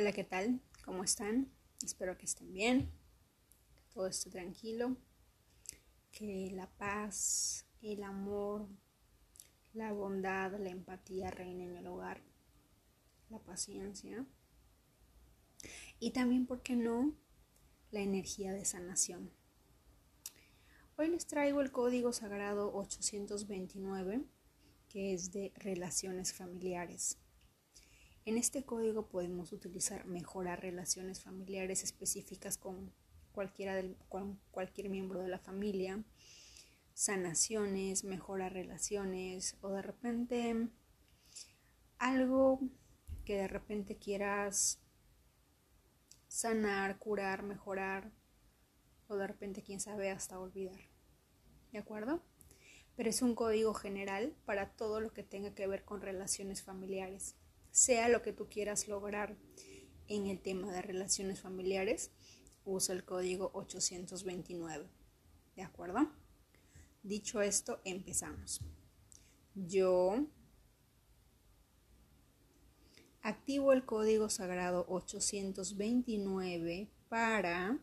[0.00, 0.60] Hola, ¿qué tal?
[0.84, 1.50] ¿Cómo están?
[1.82, 2.88] Espero que estén bien,
[3.74, 4.96] que todo esté tranquilo,
[6.12, 8.68] que la paz, el amor,
[9.72, 12.22] la bondad, la empatía reinen en el hogar,
[13.28, 14.24] la paciencia
[15.98, 17.12] y también, ¿por qué no?,
[17.90, 19.32] la energía de sanación.
[20.96, 24.22] Hoy les traigo el código sagrado 829,
[24.88, 27.18] que es de relaciones familiares.
[28.28, 32.92] En este código podemos utilizar mejorar relaciones familiares específicas con,
[33.32, 33.82] cualquiera
[34.50, 36.04] cualquier miembro de la familia,
[36.92, 40.68] sanaciones, mejorar relaciones o de repente
[41.98, 42.60] algo
[43.24, 44.78] que de repente quieras
[46.26, 48.12] sanar, curar, mejorar
[49.06, 50.80] o de repente quién sabe hasta olvidar.
[51.72, 52.22] ¿De acuerdo?
[52.94, 57.34] Pero es un código general para todo lo que tenga que ver con relaciones familiares
[57.70, 59.36] sea lo que tú quieras lograr
[60.08, 62.10] en el tema de relaciones familiares,
[62.64, 64.88] usa el código 829.
[65.56, 66.10] ¿De acuerdo?
[67.02, 68.60] Dicho esto, empezamos.
[69.54, 70.26] Yo
[73.22, 77.78] activo el código sagrado 829 para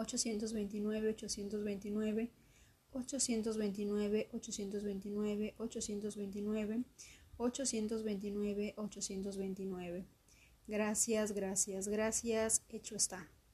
[0.00, 2.30] 829, 829,
[2.92, 6.84] 829, 829, 829, 829,
[7.36, 10.06] 829, 829.
[10.66, 12.62] Gracias, gracias, gracias.
[12.68, 13.28] Hecho está.